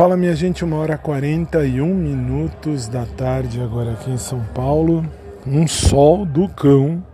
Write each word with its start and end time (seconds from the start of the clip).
Fala 0.00 0.16
minha 0.16 0.34
gente, 0.34 0.64
uma 0.64 0.76
hora 0.76 0.96
41 0.96 1.94
minutos 1.94 2.88
da 2.88 3.04
tarde 3.04 3.60
agora 3.60 3.92
aqui 3.92 4.10
em 4.10 4.16
São 4.16 4.42
Paulo. 4.54 5.04
Um 5.46 5.68
sol 5.68 6.24
do 6.24 6.48
cão, 6.48 7.04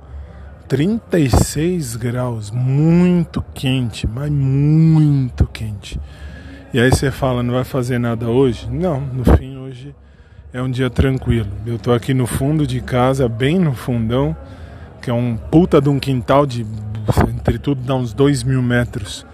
36 0.69 1.97
graus, 1.97 2.53
muito 2.53 3.45
quente, 3.53 4.07
mas 4.07 4.31
muito 4.31 5.49
quente. 5.49 5.99
E 6.73 6.79
aí 6.79 6.89
você 6.89 7.11
fala, 7.11 7.43
não 7.43 7.55
vai 7.55 7.65
fazer 7.65 7.99
nada 7.99 8.29
hoje? 8.29 8.71
Não, 8.71 9.01
no 9.01 9.25
fim 9.37 9.57
hoje 9.57 9.93
é 10.53 10.63
um 10.63 10.71
dia 10.71 10.89
tranquilo. 10.89 11.51
Eu 11.67 11.81
tô 11.81 11.93
aqui 11.93 12.15
no 12.15 12.29
fundo 12.29 12.65
de 12.69 12.81
casa, 12.81 13.29
bem 13.29 13.59
no 13.59 13.75
fundão, 13.75 14.37
que 15.03 15.11
é 15.11 15.13
um 15.13 15.37
puta 15.37 15.81
de 15.81 15.89
um 15.89 15.99
quintal 15.99 16.47
de 16.47 16.65
entre 17.29 17.59
tudo 17.59 17.83
dá 17.83 17.97
uns 17.97 18.13
2 18.13 18.45
mil 18.45 18.63
metros. 18.63 19.27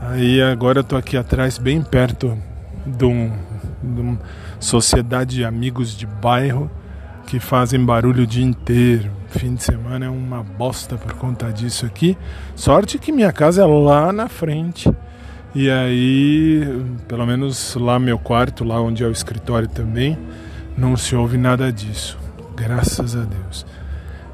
Aí 0.00 0.42
agora 0.42 0.80
eu 0.80 0.84
tô 0.84 0.96
aqui 0.96 1.16
atrás, 1.16 1.58
bem 1.58 1.82
perto 1.82 2.36
de, 2.84 3.04
um, 3.04 3.32
de 3.82 4.00
uma 4.00 4.18
sociedade 4.60 5.36
de 5.36 5.44
amigos 5.44 5.96
de 5.96 6.06
bairro 6.06 6.70
que 7.26 7.40
fazem 7.40 7.84
barulho 7.84 8.22
o 8.22 8.26
dia 8.26 8.44
inteiro. 8.44 9.10
Fim 9.28 9.54
de 9.54 9.62
semana 9.62 10.06
é 10.06 10.08
uma 10.08 10.42
bosta 10.42 10.96
por 10.96 11.12
conta 11.14 11.52
disso 11.52 11.84
aqui. 11.84 12.16
Sorte 12.54 12.98
que 12.98 13.10
minha 13.10 13.32
casa 13.32 13.62
é 13.62 13.66
lá 13.66 14.12
na 14.12 14.28
frente. 14.28 14.90
E 15.54 15.70
aí, 15.70 16.62
pelo 17.08 17.26
menos 17.26 17.74
lá 17.74 17.98
meu 17.98 18.18
quarto, 18.18 18.64
lá 18.64 18.80
onde 18.80 19.02
é 19.02 19.06
o 19.06 19.10
escritório 19.10 19.68
também, 19.68 20.18
não 20.76 20.96
se 20.96 21.16
ouve 21.16 21.36
nada 21.36 21.72
disso. 21.72 22.18
Graças 22.54 23.16
a 23.16 23.24
Deus. 23.24 23.66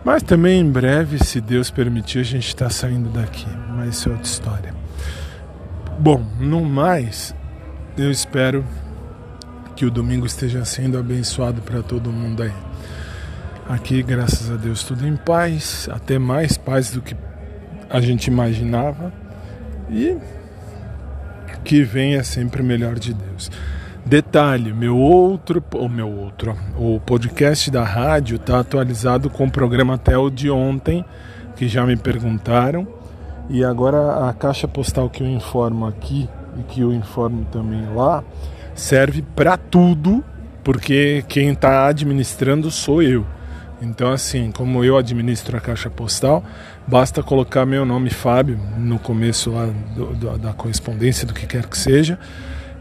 Mas 0.05 0.23
também 0.23 0.61
em 0.61 0.71
breve, 0.71 1.25
se 1.25 1.41
Deus 1.41 1.71
permitir, 1.71 2.19
a 2.19 2.25
gente 2.25 2.49
está 2.49 2.69
saindo 2.69 3.09
daqui. 3.09 3.47
Mas 3.71 3.97
isso 3.97 4.09
é 4.09 4.13
outra 4.13 4.27
história. 4.27 4.82
Bom, 5.99 6.25
no 6.41 6.65
mais, 6.65 7.35
eu 7.97 8.11
espero 8.11 8.65
que 9.77 9.85
o 9.85 9.91
domingo 9.91 10.27
esteja 10.27 10.65
sendo 10.65 10.99
abençoado 10.99 11.61
para 11.63 11.83
todo 11.83 12.11
mundo 12.11 12.43
aí. 12.43 12.53
Aqui, 13.69 14.03
graças 14.03 14.51
a 14.51 14.57
Deus, 14.57 14.83
tudo 14.83 15.07
em 15.07 15.17
paz, 15.17 15.89
até 15.93 16.19
mais 16.19 16.57
paz 16.57 16.91
do 16.91 17.01
que 17.01 17.17
a 17.89 18.01
gente 18.01 18.27
imaginava. 18.27 19.13
E 19.91 20.17
que 21.65 21.83
venha 21.83 22.25
sempre 22.25 22.63
melhor 22.63 22.99
de 22.99 23.15
Deus. 23.15 23.51
Detalhe, 24.05 24.73
meu 24.73 24.97
outro, 24.97 25.63
o 25.75 25.89
meu 25.89 26.11
outro, 26.11 26.57
o 26.77 26.99
podcast 26.99 27.71
da 27.71 27.85
rádio 27.85 28.37
está 28.37 28.59
atualizado 28.59 29.31
com 29.31 29.45
o 29.45 29.51
programa 29.51 29.95
até 29.95 30.19
o 30.19 30.29
de 30.29 30.51
ontem, 30.51 31.05
que 31.55 31.69
já 31.69 31.87
me 31.87 31.97
perguntaram. 31.97 32.87
E 33.53 33.63
agora 33.63 34.31
a 34.31 34.33
caixa 34.33 34.67
postal 34.67 35.11
que 35.11 35.23
eu 35.23 35.27
informo 35.29 35.87
aqui 35.87 36.27
e 36.59 36.63
que 36.63 36.81
eu 36.81 36.91
informo 36.91 37.45
também 37.53 37.85
lá, 37.95 38.25
serve 38.75 39.21
para 39.21 39.59
tudo, 39.59 40.25
porque 40.65 41.23
quem 41.29 41.51
está 41.51 41.87
administrando 41.87 42.71
sou 42.71 43.03
eu. 43.03 43.27
Então, 43.83 44.11
assim, 44.11 44.51
como 44.51 44.83
eu 44.83 44.97
administro 44.97 45.55
a 45.55 45.61
caixa 45.61 45.91
postal, 45.91 46.43
basta 46.87 47.23
colocar 47.23 47.67
meu 47.67 47.85
nome 47.85 48.09
Fábio 48.09 48.59
no 48.79 48.99
começo 48.99 49.51
lá 49.51 49.67
do, 49.95 50.15
do, 50.15 50.39
da 50.39 50.55
correspondência, 50.55 51.27
do 51.27 51.35
que 51.35 51.47
quer 51.47 51.67
que 51.67 51.77
seja, 51.77 52.19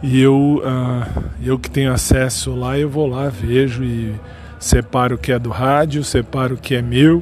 e 0.01 0.21
eu, 0.21 0.61
uh, 0.63 1.23
eu 1.43 1.59
que 1.59 1.69
tenho 1.69 1.91
acesso 1.91 2.55
lá, 2.55 2.79
eu 2.79 2.89
vou 2.89 3.07
lá, 3.07 3.27
vejo 3.27 3.83
e 3.83 4.15
separo 4.57 5.15
o 5.15 5.17
que 5.17 5.33
é 5.33 5.37
do 5.37 5.49
rádio, 5.49 6.01
separo 6.01 6.55
o 6.55 6.57
que 6.57 6.75
é 6.75 6.81
meu, 6.81 7.21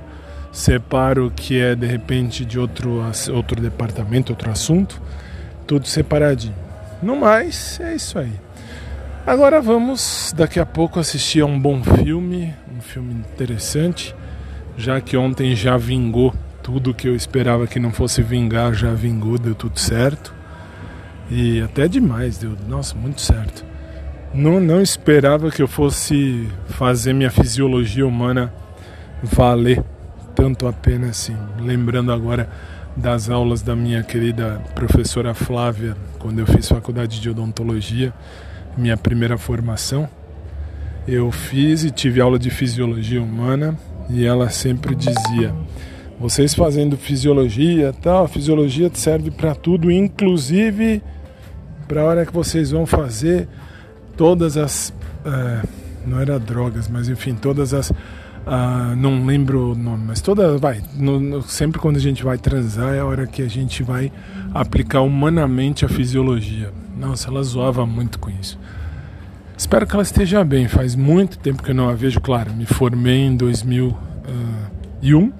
separo 0.51 1.27
o 1.27 1.31
que 1.31 1.59
é 1.59 1.75
de 1.75 1.85
repente 1.85 2.43
de 2.43 2.59
outro, 2.59 3.01
outro 3.31 3.61
departamento, 3.61 4.31
outro 4.31 4.49
assunto 4.49 5.01
tudo 5.69 5.87
separadinho. 5.87 6.55
No 6.99 7.15
mais, 7.15 7.79
é 7.79 7.93
isso 7.93 8.17
aí. 8.17 8.33
Agora 9.23 9.61
vamos 9.61 10.33
daqui 10.35 10.59
a 10.59 10.65
pouco 10.65 10.99
assistir 10.99 11.41
a 11.41 11.45
um 11.45 11.59
bom 11.59 11.83
filme, 11.83 12.55
um 12.75 12.81
filme 12.81 13.13
interessante, 13.13 14.15
já 14.75 14.99
que 14.99 15.15
ontem 15.15 15.55
já 15.55 15.77
vingou 15.77 16.33
tudo 16.63 16.91
que 16.91 17.07
eu 17.07 17.15
esperava 17.15 17.67
que 17.67 17.79
não 17.79 17.91
fosse 17.91 18.23
vingar, 18.23 18.73
já 18.73 18.91
vingou, 18.95 19.37
deu 19.37 19.53
tudo 19.53 19.79
certo. 19.79 20.33
E 21.29 21.61
até 21.61 21.87
demais, 21.87 22.39
deu, 22.39 22.57
nossa, 22.67 22.95
muito 22.95 23.21
certo. 23.21 23.63
Não, 24.33 24.59
não 24.59 24.81
esperava 24.81 25.51
que 25.51 25.61
eu 25.61 25.67
fosse 25.67 26.49
fazer 26.69 27.13
minha 27.13 27.29
fisiologia 27.29 28.07
humana 28.07 28.51
valer 29.21 29.83
tanto 30.39 30.67
a 30.67 30.71
pena 30.71 31.07
assim. 31.07 31.35
Lembrando 31.59 32.13
agora 32.13 32.49
das 32.95 33.29
aulas 33.29 33.61
da 33.61 33.75
minha 33.75 34.01
querida 34.01 34.61
professora 34.73 35.33
Flávia, 35.33 35.97
quando 36.17 36.39
eu 36.39 36.47
fiz 36.47 36.69
faculdade 36.69 37.19
de 37.19 37.29
odontologia, 37.29 38.13
minha 38.77 38.95
primeira 38.95 39.37
formação. 39.37 40.07
Eu 41.05 41.29
fiz 41.29 41.83
e 41.83 41.91
tive 41.91 42.21
aula 42.21 42.39
de 42.39 42.49
fisiologia 42.49 43.21
humana 43.21 43.77
e 44.09 44.25
ela 44.25 44.49
sempre 44.49 44.95
dizia: 44.95 45.53
vocês 46.17 46.55
fazendo 46.55 46.95
fisiologia, 46.95 47.93
tal, 48.01 48.23
a 48.23 48.27
fisiologia 48.29 48.89
serve 48.93 49.31
para 49.31 49.53
tudo, 49.53 49.91
inclusive 49.91 51.03
para 51.85 52.01
a 52.01 52.05
hora 52.05 52.25
que 52.25 52.31
vocês 52.31 52.71
vão 52.71 52.85
fazer 52.85 53.45
todas 54.15 54.55
as 54.55 54.93
é, 55.25 55.67
não 56.07 56.17
era 56.17 56.39
drogas, 56.39 56.87
mas 56.87 57.09
enfim, 57.09 57.35
todas 57.35 57.73
as 57.73 57.91
Uh, 58.45 58.95
não 58.95 59.25
lembro 59.25 59.73
o 59.73 59.75
nome, 59.75 60.05
mas 60.07 60.21
toda. 60.21 60.57
Vai, 60.57 60.81
no, 60.95 61.19
no, 61.19 61.41
sempre 61.41 61.79
quando 61.79 61.97
a 61.97 61.99
gente 61.99 62.23
vai 62.23 62.37
transar 62.37 62.95
é 62.95 62.99
a 62.99 63.05
hora 63.05 63.27
que 63.27 63.41
a 63.41 63.47
gente 63.47 63.83
vai 63.83 64.11
aplicar 64.53 65.01
humanamente 65.01 65.85
a 65.85 65.89
fisiologia. 65.89 66.71
Nossa, 66.97 67.29
ela 67.29 67.43
zoava 67.43 67.85
muito 67.85 68.17
com 68.17 68.29
isso. 68.29 68.57
Espero 69.57 69.85
que 69.85 69.93
ela 69.93 70.03
esteja 70.03 70.43
bem. 70.43 70.67
Faz 70.67 70.95
muito 70.95 71.37
tempo 71.37 71.61
que 71.61 71.71
eu 71.71 71.75
não 71.75 71.89
a 71.89 71.93
vejo, 71.93 72.21
claro. 72.21 72.53
Me 72.53 72.65
formei 72.65 73.25
em 73.25 73.35
2001. 73.35 75.33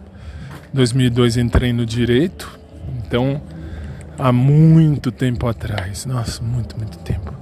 2002 0.73 1.37
ah, 1.37 1.41
entrei 1.41 1.73
no 1.73 1.85
direito. 1.85 2.59
Então, 2.97 3.41
há 4.17 4.31
muito 4.31 5.11
tempo 5.11 5.47
atrás. 5.47 6.05
Nossa, 6.05 6.43
muito, 6.43 6.77
muito 6.77 6.97
tempo. 6.99 7.33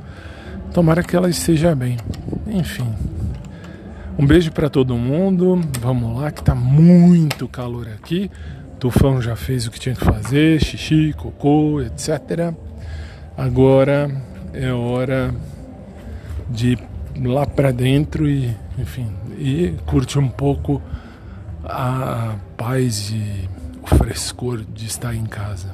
Tomara 0.71 1.01
que 1.01 1.15
ela 1.15 1.29
esteja 1.29 1.75
bem. 1.75 1.97
Enfim, 2.45 2.87
um 4.17 4.25
beijo 4.25 4.51
para 4.51 4.69
todo 4.69 4.95
mundo. 4.95 5.61
Vamos 5.79 6.19
lá, 6.19 6.31
que 6.31 6.43
tá 6.43 6.55
muito 6.55 7.47
calor 7.47 7.87
aqui. 7.87 8.31
Tufão 8.79 9.21
já 9.21 9.35
fez 9.35 9.65
o 9.67 9.71
que 9.71 9.79
tinha 9.79 9.95
que 9.95 10.03
fazer, 10.03 10.63
xixi, 10.63 11.13
cocô, 11.17 11.81
etc. 11.81 12.53
Agora 13.35 14.09
é 14.53 14.71
hora 14.71 15.33
de 16.49 16.73
ir 16.73 16.79
lá 17.23 17.45
para 17.45 17.71
dentro 17.71 18.29
e, 18.29 18.55
enfim, 18.77 19.11
e 19.37 19.75
curtir 19.85 20.19
um 20.19 20.29
pouco 20.29 20.81
a 21.63 22.35
paz 22.55 23.11
e 23.11 23.49
o 23.81 23.95
frescor 23.95 24.63
de 24.63 24.85
estar 24.85 25.13
em 25.15 25.25
casa. 25.25 25.73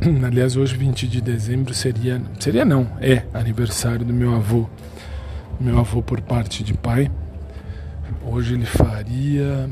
Aliás, 0.24 0.56
hoje, 0.56 0.76
20 0.76 1.08
de 1.08 1.20
dezembro, 1.20 1.74
seria. 1.74 2.20
Seria 2.38 2.64
não, 2.64 2.86
é 3.00 3.24
aniversário 3.34 4.04
do 4.04 4.12
meu 4.12 4.34
avô. 4.34 4.68
Meu 5.60 5.78
avô 5.78 6.00
por 6.02 6.20
parte 6.20 6.62
de 6.62 6.74
pai. 6.74 7.10
Hoje 8.22 8.54
ele 8.54 8.66
faria 8.66 9.68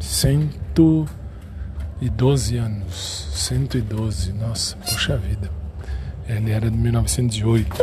112 0.00 2.56
anos. 2.56 3.28
112, 3.32 4.32
nossa, 4.32 4.76
poxa 4.76 5.16
vida. 5.16 5.50
Ele 6.28 6.50
era 6.50 6.70
de 6.70 6.76
1908, 6.76 7.76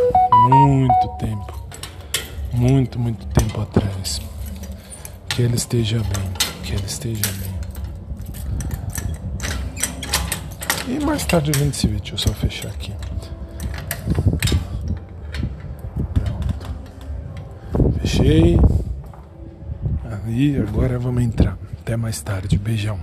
muito 0.50 1.08
tempo. 1.20 1.68
Muito, 2.54 3.00
muito 3.00 3.26
tempo 3.28 3.62
atrás. 3.62 4.22
Que 5.28 5.44
ele 5.44 5.56
esteja 5.56 6.00
bem, 6.00 6.32
que 6.64 6.74
ele 6.74 6.86
esteja 6.86 7.32
bem. 7.34 7.60
E 10.88 11.00
mais 11.06 11.24
tarde 11.26 11.52
a 11.54 11.58
gente 11.58 11.78
se 11.78 11.88
vê, 11.88 11.98
deixa 11.98 12.16
eu 12.16 12.18
só 12.18 12.34
fechar 12.34 12.70
aqui. 12.70 12.94
Pronto. 16.14 16.68
Fechei. 18.02 18.58
E 20.30 20.58
agora 20.58 21.00
vamos 21.00 21.24
entrar. 21.24 21.58
Até 21.82 21.98
mais 21.98 22.22
tarde. 22.22 22.58
Beijão. 22.58 23.00